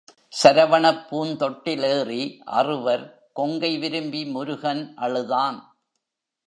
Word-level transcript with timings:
சரவணப் 0.43 1.03
பூந்தொட்டிலேறி 1.11 2.39
அறுவர் 2.45 3.29
கொங்கை 3.33 3.77
விரும்பி 3.77 4.25
முருகன் 4.25 4.93
அழுதான். 4.95 5.57